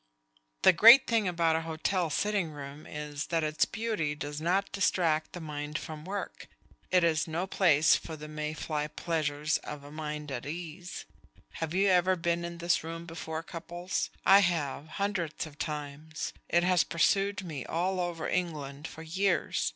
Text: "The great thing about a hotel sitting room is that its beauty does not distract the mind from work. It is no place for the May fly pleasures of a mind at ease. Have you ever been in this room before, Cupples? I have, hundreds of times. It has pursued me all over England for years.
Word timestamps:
"The 0.63 0.73
great 0.73 1.05
thing 1.05 1.27
about 1.27 1.55
a 1.55 1.61
hotel 1.61 2.09
sitting 2.09 2.49
room 2.49 2.87
is 2.87 3.27
that 3.27 3.43
its 3.43 3.65
beauty 3.65 4.15
does 4.15 4.41
not 4.41 4.71
distract 4.71 5.33
the 5.33 5.39
mind 5.39 5.77
from 5.77 6.05
work. 6.05 6.47
It 6.89 7.03
is 7.03 7.27
no 7.27 7.45
place 7.45 7.95
for 7.95 8.15
the 8.15 8.27
May 8.27 8.53
fly 8.55 8.87
pleasures 8.87 9.59
of 9.59 9.83
a 9.83 9.91
mind 9.91 10.31
at 10.31 10.47
ease. 10.47 11.05
Have 11.61 11.75
you 11.75 11.87
ever 11.89 12.15
been 12.15 12.43
in 12.43 12.57
this 12.57 12.83
room 12.83 13.05
before, 13.05 13.43
Cupples? 13.43 14.09
I 14.25 14.39
have, 14.39 14.87
hundreds 14.97 15.45
of 15.45 15.59
times. 15.59 16.33
It 16.49 16.63
has 16.63 16.83
pursued 16.83 17.43
me 17.43 17.63
all 17.63 17.99
over 17.99 18.27
England 18.27 18.87
for 18.87 19.03
years. 19.03 19.69